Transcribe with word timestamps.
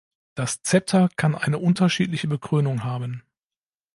Das 0.33 0.63
Zepter 0.63 1.09
kann 1.15 1.35
eine 1.35 1.59
unterschiedliche 1.59 2.27
Bekrönung 2.27 2.83
haben. 2.83 3.21